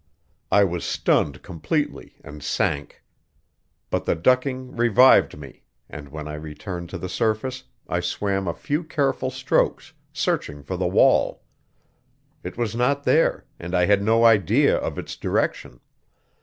[0.51, 3.03] I was stunned completely and sank;
[3.91, 8.53] but the ducking revived me; and when I returned to the surface I swam a
[8.55, 11.43] few careful strokes, searching for the wall.
[12.41, 15.79] It was not there, and I had no idea of its direction.